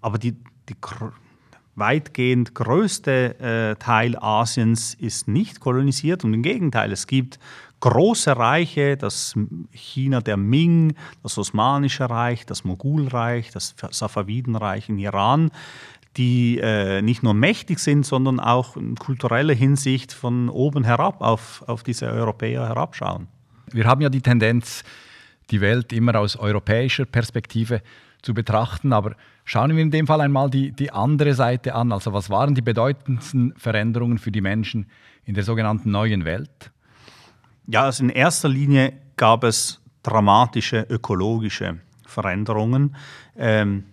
Aber 0.00 0.18
die, 0.18 0.32
die 0.68 0.76
weitgehend 1.74 2.54
größte 2.54 3.38
äh, 3.40 3.76
Teil 3.76 4.16
Asiens 4.18 4.94
ist 4.94 5.28
nicht 5.28 5.60
kolonisiert 5.60 6.24
und 6.24 6.34
im 6.34 6.42
Gegenteil, 6.42 6.92
es 6.92 7.06
gibt 7.06 7.38
große 7.80 8.36
Reiche, 8.36 8.96
das 8.96 9.34
China 9.70 10.20
der 10.20 10.36
Ming, 10.36 10.94
das 11.22 11.38
Osmanische 11.38 12.10
Reich, 12.10 12.44
das 12.46 12.64
Mogulreich, 12.64 13.50
das 13.50 13.76
Safavidenreich 13.90 14.88
in 14.88 14.98
Iran, 14.98 15.50
die 16.16 16.58
äh, 16.58 17.00
nicht 17.02 17.22
nur 17.22 17.34
mächtig 17.34 17.78
sind, 17.78 18.04
sondern 18.04 18.40
auch 18.40 18.76
in 18.76 18.96
kultureller 18.96 19.54
Hinsicht 19.54 20.12
von 20.12 20.48
oben 20.48 20.82
herab 20.82 21.20
auf, 21.20 21.62
auf 21.68 21.84
diese 21.84 22.06
Europäer 22.06 22.66
herabschauen. 22.66 23.28
Wir 23.70 23.84
haben 23.84 24.00
ja 24.00 24.08
die 24.08 24.22
Tendenz, 24.22 24.82
die 25.50 25.60
Welt 25.60 25.92
immer 25.92 26.16
aus 26.16 26.36
europäischer 26.36 27.04
Perspektive 27.04 27.82
zu 28.22 28.34
betrachten, 28.34 28.92
aber 28.92 29.14
schauen 29.44 29.74
wir 29.74 29.82
in 29.82 29.90
dem 29.90 30.06
Fall 30.06 30.20
einmal 30.20 30.50
die, 30.50 30.72
die 30.72 30.90
andere 30.90 31.34
Seite 31.34 31.74
an. 31.74 31.92
Also 31.92 32.12
was 32.12 32.30
waren 32.30 32.54
die 32.54 32.62
bedeutendsten 32.62 33.54
Veränderungen 33.56 34.18
für 34.18 34.32
die 34.32 34.40
Menschen 34.40 34.86
in 35.24 35.34
der 35.34 35.44
sogenannten 35.44 35.90
neuen 35.90 36.24
Welt? 36.24 36.72
Ja, 37.66 37.84
also 37.84 38.02
in 38.02 38.10
erster 38.10 38.48
Linie 38.48 38.94
gab 39.16 39.44
es 39.44 39.80
dramatische 40.02 40.86
ökologische 40.88 41.78
Veränderungen. 42.06 42.96
Ähm, 43.36 43.84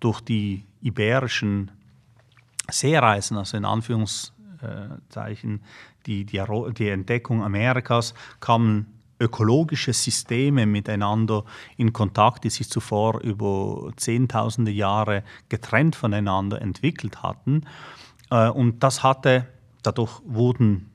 durch 0.00 0.20
die 0.20 0.64
iberischen 0.80 1.70
Seereisen, 2.68 3.36
also 3.36 3.56
in 3.56 3.64
Anführungszeichen 3.64 5.62
die, 6.06 6.24
die, 6.24 6.42
die 6.76 6.88
Entdeckung 6.88 7.44
Amerikas, 7.44 8.14
kamen 8.40 8.86
ökologische 9.22 9.92
Systeme 9.92 10.66
miteinander 10.66 11.44
in 11.76 11.92
Kontakt, 11.92 12.44
die 12.44 12.50
sich 12.50 12.68
zuvor 12.68 13.20
über 13.20 13.92
Zehntausende 13.96 14.70
Jahre 14.70 15.22
getrennt 15.48 15.96
voneinander 15.96 16.60
entwickelt 16.60 17.22
hatten. 17.22 17.64
Äh, 18.30 18.48
und 18.48 18.82
das 18.82 19.02
hatte, 19.02 19.46
dadurch 19.82 20.20
wurden 20.24 20.90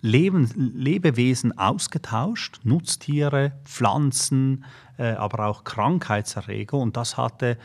Leben, 0.00 0.50
Lebewesen 0.74 1.56
ausgetauscht, 1.56 2.60
Nutztiere, 2.64 3.52
Pflanzen, 3.64 4.64
äh, 4.98 5.12
aber 5.12 5.46
auch 5.46 5.64
Krankheitserreger. 5.64 6.76
Und 6.76 6.96
das 6.96 7.16
hatte 7.16 7.58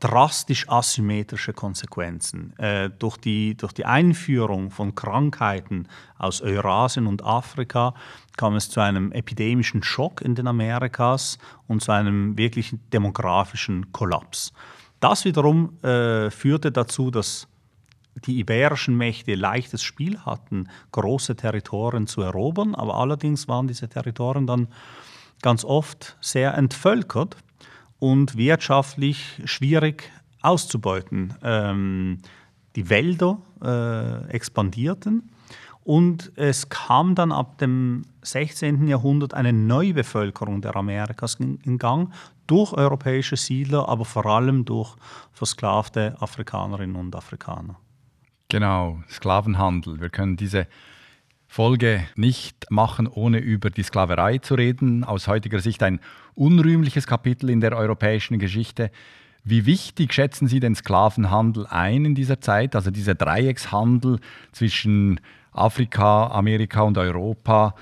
drastisch 0.00 0.68
asymmetrische 0.68 1.52
Konsequenzen. 1.52 2.56
Äh, 2.58 2.90
durch, 2.90 3.16
die, 3.16 3.56
durch 3.56 3.72
die 3.72 3.86
Einführung 3.86 4.70
von 4.70 4.94
Krankheiten 4.94 5.88
aus 6.18 6.42
Eurasien 6.42 7.06
und 7.06 7.24
Afrika 7.24 7.94
kam 8.36 8.56
es 8.56 8.68
zu 8.68 8.80
einem 8.80 9.12
epidemischen 9.12 9.82
Schock 9.82 10.20
in 10.20 10.34
den 10.34 10.46
Amerikas 10.46 11.38
und 11.66 11.82
zu 11.82 11.92
einem 11.92 12.36
wirklichen 12.36 12.80
demografischen 12.90 13.92
Kollaps. 13.92 14.52
Das 15.00 15.24
wiederum 15.24 15.82
äh, 15.82 16.30
führte 16.30 16.72
dazu, 16.72 17.10
dass 17.10 17.48
die 18.24 18.38
iberischen 18.38 18.96
Mächte 18.96 19.34
leichtes 19.34 19.82
Spiel 19.82 20.18
hatten, 20.20 20.68
große 20.92 21.36
Territorien 21.36 22.06
zu 22.06 22.22
erobern, 22.22 22.74
aber 22.74 22.94
allerdings 22.94 23.46
waren 23.46 23.68
diese 23.68 23.88
Territorien 23.88 24.46
dann 24.46 24.68
ganz 25.42 25.64
oft 25.64 26.16
sehr 26.20 26.54
entvölkert 26.54 27.36
und 27.98 28.36
wirtschaftlich 28.36 29.40
schwierig 29.44 30.10
auszubeuten. 30.42 31.34
Ähm, 31.42 32.18
die 32.76 32.90
Wälder 32.90 33.38
äh, 33.62 34.30
expandierten 34.30 35.30
und 35.86 36.32
es 36.34 36.68
kam 36.68 37.14
dann 37.14 37.30
ab 37.30 37.58
dem 37.58 38.02
16. 38.22 38.88
Jahrhundert 38.88 39.34
eine 39.34 39.52
Neubevölkerung 39.52 40.60
der 40.60 40.74
Amerikas 40.74 41.36
in 41.36 41.78
Gang 41.78 42.12
durch 42.48 42.72
europäische 42.72 43.36
Siedler, 43.36 43.88
aber 43.88 44.04
vor 44.04 44.26
allem 44.26 44.64
durch 44.64 44.96
versklavte 45.32 46.16
Afrikanerinnen 46.18 46.96
und 46.96 47.14
Afrikaner. 47.14 47.76
Genau, 48.48 49.00
Sklavenhandel. 49.08 50.00
Wir 50.00 50.10
können 50.10 50.36
diese 50.36 50.66
Folge 51.56 52.06
nicht 52.16 52.70
machen, 52.70 53.06
ohne 53.06 53.38
über 53.38 53.70
die 53.70 53.82
Sklaverei 53.82 54.36
zu 54.36 54.56
reden. 54.56 55.04
Aus 55.04 55.26
heutiger 55.26 55.58
Sicht 55.58 55.82
ein 55.82 56.00
unrühmliches 56.34 57.06
Kapitel 57.06 57.48
in 57.48 57.62
der 57.62 57.74
europäischen 57.74 58.38
Geschichte. 58.38 58.90
Wie 59.42 59.64
wichtig 59.64 60.12
schätzen 60.12 60.48
Sie 60.48 60.60
den 60.60 60.74
Sklavenhandel 60.74 61.66
ein 61.66 62.04
in 62.04 62.14
dieser 62.14 62.42
Zeit? 62.42 62.76
Also 62.76 62.90
dieser 62.90 63.14
Dreieckshandel 63.14 64.20
zwischen 64.52 65.18
Afrika, 65.50 66.26
Amerika 66.26 66.82
und 66.82 66.98
Europa, 66.98 67.74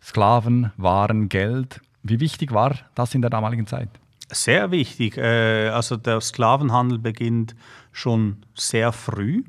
Sklaven, 0.00 0.70
Waren, 0.76 1.28
Geld. 1.28 1.80
Wie 2.04 2.20
wichtig 2.20 2.52
war 2.52 2.76
das 2.94 3.16
in 3.16 3.20
der 3.20 3.30
damaligen 3.30 3.66
Zeit? 3.66 3.88
Sehr 4.30 4.70
wichtig. 4.70 5.16
Äh, 5.18 5.70
also 5.70 5.96
der 5.96 6.20
Sklavenhandel 6.20 7.00
beginnt 7.00 7.56
schon 7.90 8.44
sehr 8.54 8.92
früh 8.92 9.42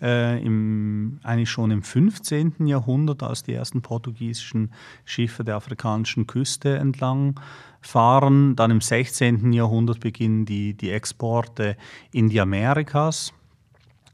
äh, 0.00 0.42
im, 0.44 1.18
eigentlich 1.22 1.50
schon 1.50 1.70
im 1.70 1.82
15. 1.82 2.66
Jahrhundert, 2.66 3.22
als 3.22 3.42
die 3.42 3.54
ersten 3.54 3.82
portugiesischen 3.82 4.72
Schiffe 5.04 5.44
der 5.44 5.56
afrikanischen 5.56 6.26
Küste 6.26 6.76
entlang 6.76 7.40
fahren. 7.80 8.56
Dann 8.56 8.70
im 8.70 8.80
16. 8.80 9.52
Jahrhundert 9.52 10.00
beginnen 10.00 10.44
die, 10.44 10.74
die 10.74 10.90
Exporte 10.90 11.76
in 12.12 12.28
die 12.28 12.40
Amerikas. 12.40 13.32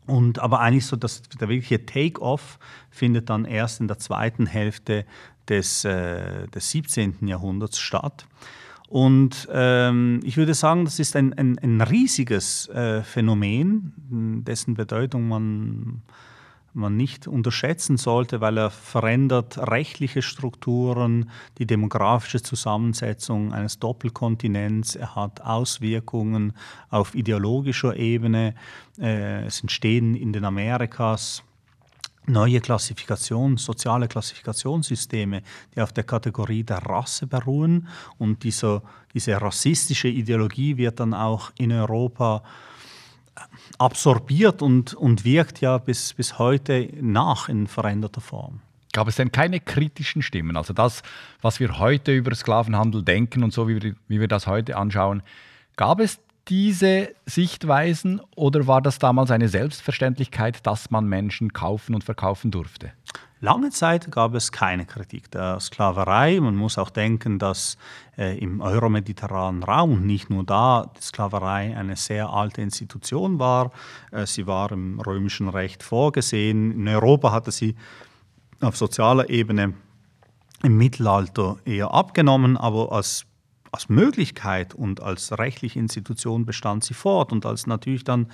Und 0.06 0.40
aber 0.40 0.60
eigentlich 0.60 0.86
so, 0.86 0.96
dass 0.96 1.22
der 1.22 1.48
wirkliche 1.48 1.86
Take-off 1.86 2.58
findet 2.90 3.30
dann 3.30 3.44
erst 3.44 3.80
in 3.80 3.88
der 3.88 3.98
zweiten 3.98 4.46
Hälfte 4.46 5.06
des, 5.48 5.84
äh, 5.84 6.48
des 6.48 6.70
17. 6.70 7.26
Jahrhunderts 7.26 7.78
statt. 7.78 8.26
Und 8.92 9.48
ähm, 9.50 10.20
ich 10.22 10.36
würde 10.36 10.52
sagen, 10.52 10.84
das 10.84 10.98
ist 10.98 11.16
ein, 11.16 11.32
ein, 11.32 11.58
ein 11.60 11.80
riesiges 11.80 12.68
äh, 12.68 13.02
Phänomen, 13.02 13.94
dessen 14.44 14.74
Bedeutung 14.74 15.28
man, 15.28 16.02
man 16.74 16.94
nicht 16.94 17.26
unterschätzen 17.26 17.96
sollte, 17.96 18.42
weil 18.42 18.58
er 18.58 18.68
verändert 18.68 19.56
rechtliche 19.56 20.20
Strukturen, 20.20 21.30
die 21.56 21.66
demografische 21.66 22.42
Zusammensetzung 22.42 23.54
eines 23.54 23.78
Doppelkontinents, 23.78 24.96
er 24.96 25.16
hat 25.16 25.40
Auswirkungen 25.40 26.52
auf 26.90 27.14
ideologischer 27.14 27.96
Ebene, 27.96 28.54
äh, 28.98 29.46
es 29.46 29.62
entstehen 29.62 30.14
in 30.14 30.34
den 30.34 30.44
Amerikas 30.44 31.42
neue 32.26 32.60
Klassifikation, 32.60 33.56
soziale 33.56 34.08
Klassifikationssysteme, 34.08 35.42
die 35.74 35.80
auf 35.80 35.92
der 35.92 36.04
Kategorie 36.04 36.62
der 36.62 36.78
Rasse 36.78 37.26
beruhen. 37.26 37.88
Und 38.18 38.44
dieser, 38.44 38.82
diese 39.14 39.40
rassistische 39.40 40.08
Ideologie 40.08 40.76
wird 40.76 41.00
dann 41.00 41.14
auch 41.14 41.50
in 41.58 41.72
Europa 41.72 42.42
absorbiert 43.78 44.62
und, 44.62 44.94
und 44.94 45.24
wirkt 45.24 45.60
ja 45.60 45.78
bis, 45.78 46.14
bis 46.14 46.38
heute 46.38 46.88
nach 47.00 47.48
in 47.48 47.66
veränderter 47.66 48.20
Form. 48.20 48.60
Gab 48.92 49.08
es 49.08 49.16
denn 49.16 49.32
keine 49.32 49.58
kritischen 49.58 50.20
Stimmen? 50.20 50.56
Also 50.56 50.74
das, 50.74 51.02
was 51.40 51.60
wir 51.60 51.78
heute 51.78 52.12
über 52.12 52.34
Sklavenhandel 52.34 53.02
denken 53.02 53.42
und 53.42 53.52
so, 53.52 53.66
wie 53.68 53.82
wir, 53.82 53.94
wie 54.06 54.20
wir 54.20 54.28
das 54.28 54.46
heute 54.46 54.76
anschauen, 54.76 55.22
gab 55.76 55.98
es 55.98 56.20
diese 56.48 57.14
Sichtweisen 57.26 58.20
oder 58.34 58.66
war 58.66 58.82
das 58.82 58.98
damals 58.98 59.30
eine 59.30 59.48
Selbstverständlichkeit, 59.48 60.66
dass 60.66 60.90
man 60.90 61.06
Menschen 61.06 61.52
kaufen 61.52 61.94
und 61.94 62.04
verkaufen 62.04 62.50
durfte? 62.50 62.92
Lange 63.40 63.70
Zeit 63.70 64.08
gab 64.12 64.34
es 64.34 64.52
keine 64.52 64.86
Kritik 64.86 65.28
der 65.32 65.58
Sklaverei. 65.58 66.38
Man 66.38 66.54
muss 66.54 66.78
auch 66.78 66.90
denken, 66.90 67.40
dass 67.40 67.76
äh, 68.16 68.38
im 68.38 68.60
euromediterranen 68.60 69.64
Raum 69.64 70.06
nicht 70.06 70.30
nur 70.30 70.44
da 70.44 70.92
die 70.96 71.02
Sklaverei 71.02 71.76
eine 71.76 71.96
sehr 71.96 72.30
alte 72.30 72.62
Institution 72.62 73.40
war. 73.40 73.72
Äh, 74.12 74.26
sie 74.26 74.46
war 74.46 74.70
im 74.70 75.00
römischen 75.00 75.48
Recht 75.48 75.82
vorgesehen. 75.82 76.70
In 76.70 76.86
Europa 76.86 77.32
hatte 77.32 77.50
sie 77.50 77.74
auf 78.60 78.76
sozialer 78.76 79.28
Ebene 79.28 79.74
im 80.62 80.76
Mittelalter 80.76 81.56
eher 81.64 81.92
abgenommen, 81.92 82.56
aber 82.56 82.92
als 82.92 83.26
als 83.72 83.88
Möglichkeit 83.88 84.74
und 84.74 85.02
als 85.02 85.36
rechtliche 85.38 85.78
Institution 85.78 86.44
bestand 86.44 86.84
sie 86.84 86.94
fort. 86.94 87.32
Und 87.32 87.46
als 87.46 87.66
natürlich 87.66 88.04
dann 88.04 88.26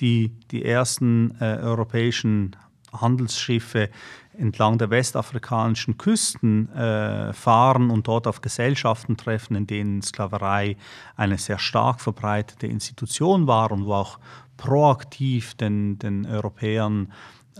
die, 0.00 0.30
die 0.52 0.64
ersten 0.64 1.36
äh, 1.40 1.58
europäischen 1.60 2.56
Handelsschiffe 2.92 3.90
entlang 4.38 4.78
der 4.78 4.90
westafrikanischen 4.90 5.98
Küsten 5.98 6.72
äh, 6.72 7.32
fahren 7.32 7.90
und 7.90 8.06
dort 8.06 8.28
auf 8.28 8.40
Gesellschaften 8.40 9.16
treffen, 9.16 9.56
in 9.56 9.66
denen 9.66 10.00
Sklaverei 10.00 10.76
eine 11.16 11.38
sehr 11.38 11.58
stark 11.58 12.00
verbreitete 12.00 12.68
Institution 12.68 13.48
war 13.48 13.72
und 13.72 13.86
wo 13.86 13.94
auch 13.94 14.18
proaktiv 14.56 15.54
den, 15.54 15.98
den 15.98 16.24
Europäern 16.26 17.12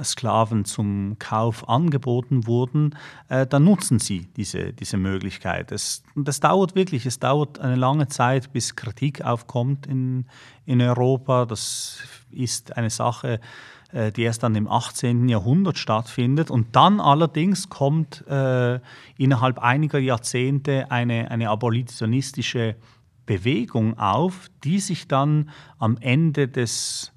Sklaven 0.03 0.65
zum 0.65 1.17
Kauf 1.19 1.69
angeboten 1.69 2.47
wurden, 2.47 2.97
äh, 3.29 3.47
dann 3.47 3.65
nutzen 3.65 3.99
sie 3.99 4.29
diese, 4.37 4.73
diese 4.73 4.97
Möglichkeit. 4.97 5.73
Es, 5.73 6.03
das 6.17 6.41
dauert 6.41 6.75
wirklich, 6.75 7.07
es 7.07 7.19
dauert 7.19 7.59
eine 7.59 7.77
lange 7.77 8.09
Zeit, 8.09 8.53
bis 8.53 8.77
Kritik 8.77 9.23
aufkommt 9.23 9.87
in, 9.87 10.27
in 10.67 10.81
Europa. 10.81 11.47
Das 11.47 11.99
ist 12.31 12.77
eine 12.77 12.91
Sache, 12.91 13.41
äh, 13.93 14.11
die 14.11 14.23
erst 14.23 14.43
dann 14.43 14.57
im 14.57 14.67
18. 14.67 15.29
Jahrhundert 15.29 15.79
stattfindet. 15.79 16.51
Und 16.51 16.75
dann 16.75 17.01
allerdings 17.01 17.69
kommt 17.69 18.27
äh, 18.27 18.81
innerhalb 19.17 19.61
einiger 19.61 19.99
Jahrzehnte 19.99 20.91
eine, 20.91 21.31
eine 21.31 21.51
abolitionistische 21.51 22.75
Bewegung 23.27 23.99
auf, 23.99 24.51
die 24.65 24.81
sich 24.81 25.09
dann 25.09 25.51
am 25.79 25.97
Ende 25.99 26.49
des 26.49 27.14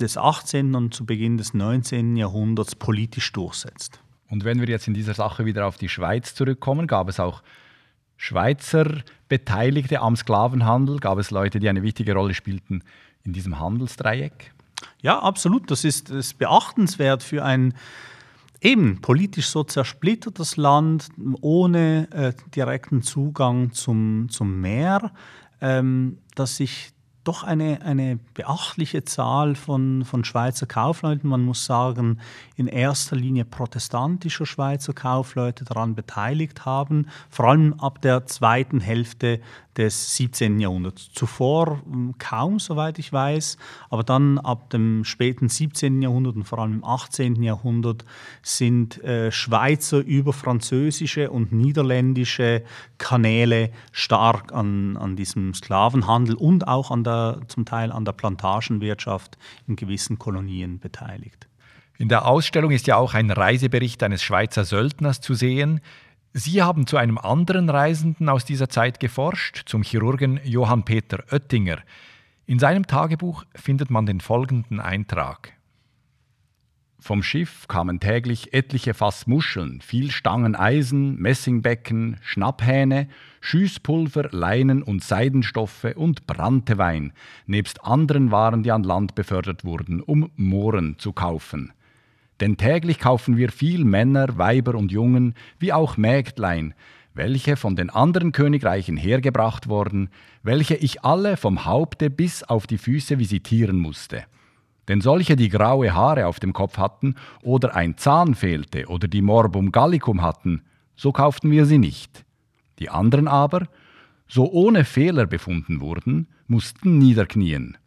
des 0.00 0.16
18. 0.16 0.74
und 0.74 0.94
zu 0.94 1.06
Beginn 1.06 1.36
des 1.36 1.54
19. 1.54 2.16
Jahrhunderts 2.16 2.74
politisch 2.74 3.32
durchsetzt. 3.32 4.00
Und 4.28 4.44
wenn 4.44 4.60
wir 4.60 4.68
jetzt 4.68 4.88
in 4.88 4.94
dieser 4.94 5.14
Sache 5.14 5.44
wieder 5.44 5.66
auf 5.66 5.76
die 5.76 5.88
Schweiz 5.88 6.34
zurückkommen, 6.34 6.86
gab 6.86 7.08
es 7.08 7.20
auch 7.20 7.42
Schweizer 8.16 9.02
Beteiligte 9.28 10.00
am 10.00 10.16
Sklavenhandel? 10.16 10.98
Gab 10.98 11.18
es 11.18 11.30
Leute, 11.30 11.60
die 11.60 11.68
eine 11.68 11.82
wichtige 11.82 12.14
Rolle 12.14 12.34
spielten 12.34 12.82
in 13.22 13.32
diesem 13.32 13.58
Handelsdreieck? 13.58 14.52
Ja, 15.02 15.18
absolut. 15.20 15.70
Das 15.70 15.84
ist, 15.84 16.10
das 16.10 16.16
ist 16.16 16.38
beachtenswert 16.38 17.22
für 17.22 17.44
ein 17.44 17.74
eben 18.60 19.00
politisch 19.00 19.48
so 19.48 19.62
zersplittertes 19.62 20.56
Land 20.56 21.08
ohne 21.42 22.08
äh, 22.12 22.32
direkten 22.54 23.02
Zugang 23.02 23.72
zum, 23.72 24.28
zum 24.30 24.60
Meer, 24.60 25.12
ähm, 25.60 26.18
dass 26.34 26.56
sich 26.56 26.93
doch 27.24 27.42
eine, 27.42 27.82
eine 27.82 28.18
beachtliche 28.34 29.04
Zahl 29.04 29.54
von, 29.54 30.04
von 30.04 30.24
Schweizer 30.24 30.66
Kaufleuten, 30.66 31.28
man 31.28 31.42
muss 31.42 31.64
sagen, 31.64 32.20
in 32.56 32.66
erster 32.66 33.16
Linie 33.16 33.44
protestantischer 33.44 34.46
Schweizer 34.46 34.92
Kaufleute 34.92 35.64
daran 35.64 35.94
beteiligt 35.94 36.64
haben, 36.64 37.08
vor 37.30 37.46
allem 37.46 37.74
ab 37.80 38.00
der 38.02 38.26
zweiten 38.26 38.80
Hälfte 38.80 39.40
des 39.76 40.16
17. 40.16 40.60
Jahrhunderts. 40.60 41.10
Zuvor 41.12 41.80
hm, 41.84 42.14
kaum, 42.18 42.58
soweit 42.58 42.98
ich 42.98 43.12
weiß, 43.12 43.56
aber 43.90 44.04
dann 44.04 44.38
ab 44.38 44.70
dem 44.70 45.04
späten 45.04 45.48
17. 45.48 46.02
Jahrhundert 46.02 46.36
und 46.36 46.44
vor 46.44 46.58
allem 46.58 46.74
im 46.74 46.84
18. 46.84 47.42
Jahrhundert 47.42 48.04
sind 48.42 49.02
äh, 49.02 49.30
Schweizer 49.30 49.98
über 49.98 50.32
französische 50.32 51.30
und 51.30 51.52
niederländische 51.52 52.62
Kanäle 52.98 53.70
stark 53.92 54.52
an, 54.52 54.96
an 54.96 55.16
diesem 55.16 55.54
Sklavenhandel 55.54 56.34
und 56.36 56.68
auch 56.68 56.90
an 56.90 57.04
der, 57.04 57.40
zum 57.48 57.64
Teil 57.64 57.92
an 57.92 58.04
der 58.04 58.12
Plantagenwirtschaft 58.12 59.38
in 59.66 59.76
gewissen 59.76 60.18
Kolonien 60.18 60.78
beteiligt. 60.78 61.48
In 61.96 62.08
der 62.08 62.26
Ausstellung 62.26 62.72
ist 62.72 62.88
ja 62.88 62.96
auch 62.96 63.14
ein 63.14 63.30
Reisebericht 63.30 64.02
eines 64.02 64.22
Schweizer 64.22 64.64
Söldners 64.64 65.20
zu 65.20 65.34
sehen. 65.34 65.80
Sie 66.36 66.60
haben 66.60 66.88
zu 66.88 66.96
einem 66.96 67.16
anderen 67.16 67.70
Reisenden 67.70 68.28
aus 68.28 68.44
dieser 68.44 68.68
Zeit 68.68 68.98
geforscht, 68.98 69.62
zum 69.66 69.84
Chirurgen 69.84 70.40
Johann 70.42 70.84
Peter 70.84 71.22
Oettinger. 71.30 71.78
In 72.44 72.58
seinem 72.58 72.88
Tagebuch 72.88 73.44
findet 73.54 73.88
man 73.88 74.04
den 74.04 74.20
folgenden 74.20 74.80
Eintrag. 74.80 75.52
Vom 76.98 77.22
Schiff 77.22 77.68
kamen 77.68 78.00
täglich 78.00 78.52
etliche 78.52 78.94
Fass 78.94 79.28
Muscheln, 79.28 79.80
viel 79.80 80.10
Stangen 80.10 80.56
Eisen, 80.56 81.20
Messingbecken, 81.22 82.16
Schnapphähne, 82.20 83.06
Schießpulver, 83.40 84.30
Leinen 84.32 84.82
und 84.82 85.04
Seidenstoffe 85.04 85.94
und 85.94 86.26
Brantewein, 86.26 87.12
nebst 87.46 87.84
anderen 87.84 88.32
Waren, 88.32 88.64
die 88.64 88.72
an 88.72 88.82
Land 88.82 89.14
befördert 89.14 89.64
wurden, 89.64 90.00
um 90.00 90.32
Mohren 90.34 90.98
zu 90.98 91.12
kaufen. 91.12 91.72
Denn 92.40 92.56
täglich 92.56 92.98
kaufen 92.98 93.36
wir 93.36 93.50
viel 93.50 93.84
Männer, 93.84 94.38
Weiber 94.38 94.74
und 94.74 94.90
Jungen, 94.90 95.34
wie 95.58 95.72
auch 95.72 95.96
Mägdlein, 95.96 96.74
welche 97.14 97.56
von 97.56 97.76
den 97.76 97.90
anderen 97.90 98.32
Königreichen 98.32 98.96
hergebracht 98.96 99.68
wurden, 99.68 100.10
welche 100.42 100.74
ich 100.74 101.04
alle 101.04 101.36
vom 101.36 101.64
Haupte 101.64 102.10
bis 102.10 102.42
auf 102.42 102.66
die 102.66 102.78
Füße 102.78 103.18
visitieren 103.18 103.78
musste. 103.78 104.24
Denn 104.88 105.00
solche, 105.00 105.36
die 105.36 105.48
graue 105.48 105.94
Haare 105.94 106.26
auf 106.26 106.40
dem 106.40 106.52
Kopf 106.52 106.76
hatten 106.76 107.14
oder 107.42 107.74
ein 107.74 107.96
Zahn 107.96 108.34
fehlte 108.34 108.86
oder 108.88 109.08
die 109.08 109.22
Morbum 109.22 109.72
gallicum 109.72 110.20
hatten, 110.20 110.62
so 110.96 111.12
kauften 111.12 111.50
wir 111.50 111.66
sie 111.66 111.78
nicht. 111.78 112.24
Die 112.78 112.90
anderen 112.90 113.28
aber, 113.28 113.68
so 114.26 114.50
ohne 114.50 114.84
Fehler 114.84 115.26
befunden 115.26 115.80
wurden, 115.80 116.26
mussten 116.48 116.98
niederknien. 116.98 117.78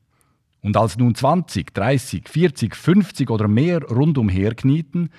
Und 0.67 0.75
als 0.75 0.97
nun 0.97 1.15
20, 1.15 1.73
30, 1.73 2.27
40, 2.27 2.75
50 2.75 3.29
oder 3.29 3.47
mehr 3.47 3.81
rundumher 3.83 4.53
knieten, 4.53 5.11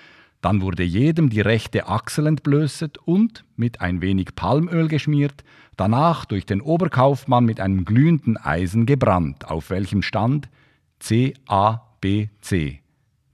dann 0.43 0.61
wurde 0.61 0.83
jedem 0.83 1.31
die 1.31 1.41
rechte 1.41 1.89
Achsel 1.89 2.27
entblößet 2.27 2.99
und, 2.99 3.47
mit 3.57 3.81
ein 3.81 4.03
wenig 4.03 4.35
Palmöl 4.35 4.89
geschmiert, 4.89 5.45
danach 5.79 6.27
durch 6.27 6.45
den 6.45 6.61
Oberkaufmann 6.61 7.47
mit 7.47 7.61
einem 7.61 7.87
glühenden 7.87 8.37
Eisen 8.37 8.85
gebrannt, 8.85 9.49
auf 9.49 9.71
welchem 9.71 10.03
stand 10.03 10.51
CABC, 10.99 12.83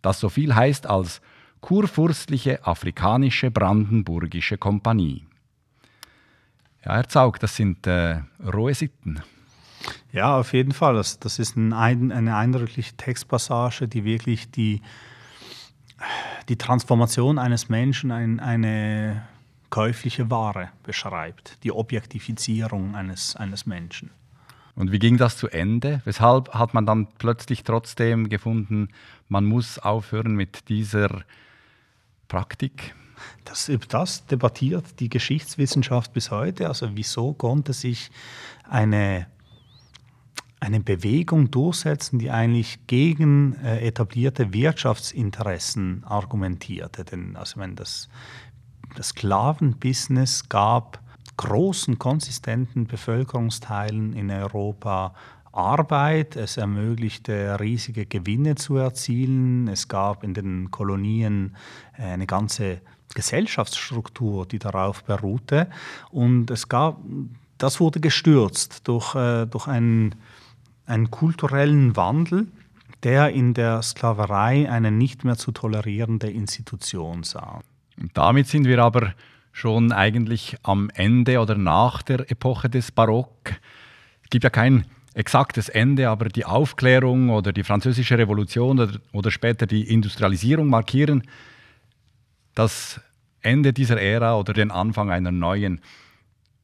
das 0.01 0.21
so 0.21 0.29
viel 0.29 0.55
heißt 0.55 0.87
als 0.87 1.21
Kurfürstliche 1.63 2.65
Afrikanische 2.65 3.51
Brandenburgische 3.51 4.57
Kompanie. 4.57 5.25
Ja, 6.85 6.95
Herr 6.95 7.09
Zaug, 7.09 7.41
das 7.41 7.57
sind 7.57 7.89
äh, 7.89 8.21
rohe 8.53 8.75
Sitten. 8.75 9.21
Ja, 10.13 10.39
auf 10.39 10.53
jeden 10.53 10.73
Fall. 10.73 10.95
Das, 10.95 11.19
das 11.19 11.39
ist 11.39 11.57
ein, 11.57 11.73
eine 11.73 12.37
eindrückliche 12.37 12.97
Textpassage, 12.97 13.89
die 13.89 14.05
wirklich 14.05 14.51
die, 14.51 14.81
die 16.49 16.57
Transformation 16.57 17.39
eines 17.39 17.69
Menschen 17.69 18.11
in 18.11 18.41
eine 18.41 19.27
käufliche 19.71 20.31
Ware 20.31 20.71
beschreibt, 20.85 21.59
die 21.65 21.73
Objektifizierung 21.73 22.95
eines, 22.95 23.35
eines 23.35 23.67
Menschen. 23.67 24.11
Und 24.77 24.93
wie 24.93 24.99
ging 24.99 25.17
das 25.17 25.37
zu 25.37 25.49
Ende? 25.49 26.01
Weshalb 26.05 26.53
hat 26.55 26.75
man 26.75 26.87
dann 26.87 27.09
plötzlich 27.19 27.63
trotzdem 27.65 28.29
gefunden, 28.29 28.89
man 29.29 29.45
muss 29.45 29.79
aufhören 29.79 30.35
mit 30.35 30.69
dieser 30.69 31.23
Praktik? 32.29 32.95
Das, 33.45 33.71
das 33.89 34.27
debattiert 34.27 35.01
die 35.01 35.09
Geschichtswissenschaft 35.09 36.13
bis 36.13 36.31
heute. 36.31 36.69
Also 36.69 36.91
wieso 36.95 37.33
konnte 37.33 37.73
sich 37.73 38.11
eine 38.69 39.27
eine 40.65 40.81
Bewegung 40.81 41.51
durchsetzen, 41.51 42.19
die 42.19 42.31
eigentlich 42.31 42.87
gegen 42.87 43.55
äh, 43.63 43.87
etablierte 43.87 44.53
Wirtschaftsinteressen 44.53 46.05
argumentierte. 46.05 47.05
Denn 47.05 47.37
also 47.37 47.61
wenn 47.61 47.77
das, 47.77 48.09
das 48.97 49.09
Sklavenbusiness 49.09 50.49
gab 50.49 51.01
großen, 51.37 51.99
konsistenten 51.99 52.87
Bevölkerungsteilen 52.87 54.13
in 54.15 54.31
Europa 54.31 55.15
Arbeit, 55.53 56.35
es 56.35 56.57
ermöglichte 56.57 57.59
riesige 57.61 58.07
Gewinne 58.07 58.57
zu 58.57 58.77
erzielen, 58.77 59.69
es 59.69 59.87
gab 59.87 60.25
in 60.25 60.35
den 60.35 60.71
Kolonien 60.71 61.57
äh, 61.97 62.03
eine 62.03 62.27
ganze 62.27 62.81
Gesellschaftsstruktur, 63.15 64.47
die 64.47 64.59
darauf 64.59 65.05
beruhte. 65.05 65.69
Und 66.11 66.51
es 66.51 66.69
gab 66.69 66.99
das 67.59 67.81
wurde 67.81 68.01
gestürzt 68.01 68.87
durch, 68.89 69.15
äh, 69.15 69.47
durch 69.47 69.67
einen 69.69 70.15
einen 70.87 71.11
kulturellen 71.11 71.97
Wandel, 71.97 72.49
der 73.03 73.31
in 73.31 73.55
der 73.55 73.83
Sklaverei 73.83 74.71
eine 74.71 74.91
nicht 74.91 75.25
mehr 75.25 75.37
zu 75.37 75.53
tolerierende 75.53 76.31
Institution 76.31 77.23
sah. 77.23 77.61
Damit 78.15 78.49
sind 78.49 78.67
wir 78.67 78.83
aber 78.83 79.15
schon 79.53 79.93
eigentlich 79.93 80.57
am 80.63 80.91
Ende 80.95 81.39
oder 81.39 81.55
nach 81.55 82.03
der 82.03 82.31
Epoche 82.31 82.69
des 82.69 82.91
Barock. 82.91 83.53
Es 84.23 84.31
gibt 84.31 84.45
ja 84.45 84.51
kein 84.51 84.87
exaktes 85.15 85.69
Ende, 85.69 86.09
aber 86.09 86.29
die 86.29 86.45
Aufklärung 86.45 87.31
oder 87.31 87.53
die 87.53 87.63
Französische 87.63 88.19
Revolution 88.19 88.81
oder, 88.81 88.99
oder 89.13 89.31
später 89.31 89.67
die 89.67 89.89
Industrialisierung 89.89 90.69
markieren 90.69 91.23
das 92.55 93.01
Ende 93.41 93.73
dieser 93.73 94.01
Ära 94.01 94.37
oder 94.37 94.53
den 94.53 94.71
Anfang 94.71 95.11
einer 95.11 95.31
neuen. 95.31 95.81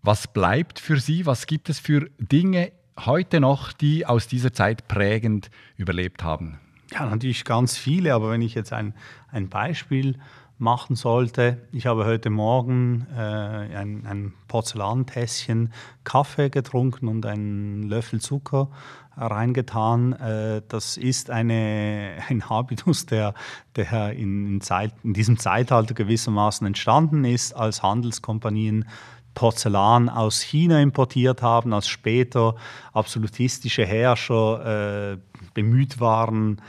Was 0.02 0.26
bleibt 0.26 0.80
für 0.80 0.98
Sie? 0.98 1.26
Was 1.26 1.46
gibt 1.46 1.68
es 1.68 1.78
für 1.78 2.10
Dinge 2.18 2.72
heute 3.06 3.40
noch, 3.40 3.72
die 3.72 4.06
aus 4.06 4.28
dieser 4.28 4.52
Zeit 4.52 4.88
prägend 4.88 5.50
überlebt 5.76 6.22
haben? 6.22 6.58
Ja, 6.92 7.06
natürlich 7.06 7.44
ganz 7.44 7.76
viele, 7.76 8.14
aber 8.14 8.30
wenn 8.30 8.42
ich 8.42 8.54
jetzt 8.54 8.72
ein, 8.72 8.94
ein 9.30 9.48
Beispiel 9.48 10.18
machen 10.58 10.94
sollte, 10.94 11.56
ich 11.72 11.86
habe 11.86 12.04
heute 12.04 12.28
Morgen 12.28 13.06
äh, 13.16 13.20
ein, 13.20 14.06
ein 14.06 14.34
Porzellantässchen 14.46 15.72
Kaffee 16.04 16.50
getrunken 16.50 17.08
und 17.08 17.24
einen 17.24 17.84
Löffel 17.84 18.20
Zucker 18.20 18.68
reingetan. 19.16 20.12
Äh, 20.12 20.62
das 20.68 20.96
ist 20.96 21.30
eine, 21.30 22.18
ein 22.28 22.48
Habitus, 22.48 23.06
der, 23.06 23.34
der 23.76 24.12
in, 24.12 24.46
in, 24.46 24.60
Zeit, 24.60 24.92
in 25.02 25.14
diesem 25.14 25.38
Zeitalter 25.38 25.94
gewissermaßen 25.94 26.66
entstanden 26.66 27.24
ist, 27.24 27.54
als 27.54 27.82
Handelskompanien 27.82 28.86
Porzellan 29.34 30.08
aus 30.08 30.40
China 30.40 30.80
importiert 30.80 31.42
haben, 31.42 31.72
als 31.72 31.88
später 31.88 32.56
absolutistische 32.92 33.84
Herrscher 33.84 35.12
äh, 35.12 35.18
bemüht 35.54 36.00
waren, 36.00 36.60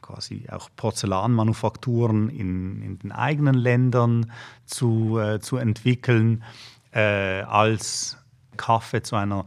quasi 0.00 0.46
auch 0.50 0.68
Porzellanmanufakturen 0.76 2.28
in, 2.28 2.82
in 2.82 2.98
den 2.98 3.12
eigenen 3.12 3.54
Ländern 3.54 4.30
zu, 4.66 5.18
äh, 5.18 5.40
zu 5.40 5.56
entwickeln, 5.56 6.44
äh, 6.92 7.42
als 7.42 8.18
Kaffee 8.56 9.02
zu 9.02 9.16
einer 9.16 9.46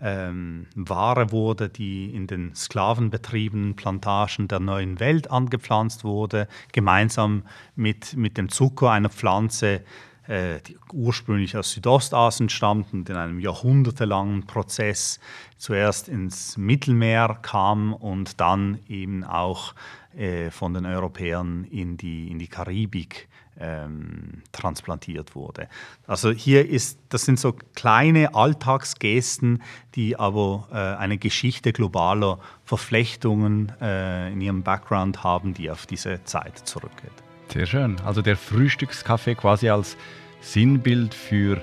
ähm, 0.00 0.66
Ware 0.74 1.32
wurde, 1.32 1.68
die 1.68 2.14
in 2.14 2.26
den 2.26 2.54
sklavenbetriebenen 2.54 3.76
Plantagen 3.76 4.48
der 4.48 4.60
neuen 4.60 5.00
Welt 5.00 5.30
angepflanzt 5.30 6.04
wurde, 6.04 6.48
gemeinsam 6.72 7.42
mit, 7.74 8.16
mit 8.16 8.38
dem 8.38 8.48
Zucker 8.48 8.90
einer 8.90 9.10
Pflanze, 9.10 9.82
die 10.28 10.76
ursprünglich 10.92 11.56
aus 11.56 11.72
Südostasien 11.72 12.50
stammt 12.50 12.92
und 12.92 13.08
in 13.08 13.16
einem 13.16 13.40
jahrhundertelangen 13.40 14.46
Prozess 14.46 15.20
zuerst 15.56 16.08
ins 16.08 16.58
Mittelmeer 16.58 17.38
kam 17.40 17.94
und 17.94 18.38
dann 18.38 18.78
eben 18.88 19.24
auch 19.24 19.74
äh, 20.18 20.50
von 20.50 20.74
den 20.74 20.84
Europäern 20.84 21.64
in 21.64 21.96
die, 21.96 22.28
in 22.28 22.38
die 22.38 22.48
Karibik 22.48 23.28
ähm, 23.60 24.42
transplantiert 24.52 25.34
wurde. 25.34 25.68
Also 26.06 26.30
hier 26.30 26.68
ist, 26.68 26.98
das 27.08 27.24
sind 27.24 27.38
so 27.38 27.52
kleine 27.74 28.34
Alltagsgesten, 28.34 29.62
die 29.94 30.18
aber 30.18 30.68
äh, 30.72 30.76
eine 30.98 31.18
Geschichte 31.18 31.72
globaler 31.72 32.38
Verflechtungen 32.64 33.72
äh, 33.80 34.32
in 34.32 34.40
ihrem 34.40 34.62
Background 34.62 35.24
haben, 35.24 35.54
die 35.54 35.70
auf 35.70 35.86
diese 35.86 36.22
Zeit 36.24 36.58
zurückgeht. 36.58 37.27
Sehr 37.52 37.66
schön. 37.66 37.96
Also 38.04 38.22
der 38.22 38.36
Frühstückskaffee 38.36 39.34
quasi 39.34 39.70
als 39.70 39.96
Sinnbild 40.40 41.14
für 41.14 41.60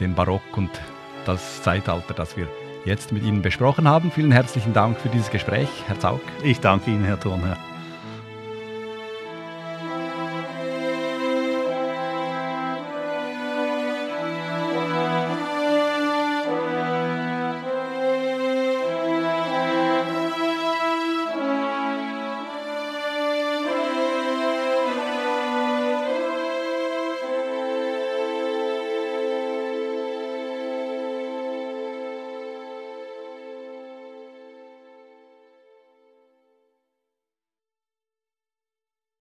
den 0.00 0.14
Barock 0.14 0.56
und 0.56 0.70
das 1.24 1.62
Zeitalter, 1.62 2.14
das 2.14 2.36
wir 2.36 2.46
jetzt 2.84 3.12
mit 3.12 3.22
Ihnen 3.22 3.42
besprochen 3.42 3.88
haben. 3.88 4.10
Vielen 4.10 4.32
herzlichen 4.32 4.74
Dank 4.74 4.98
für 4.98 5.08
dieses 5.08 5.30
Gespräch, 5.30 5.68
Herr 5.86 5.98
Zaug. 5.98 6.20
Ich 6.42 6.60
danke 6.60 6.90
Ihnen, 6.90 7.04
Herr 7.04 7.18
Thurnherr. 7.18 7.56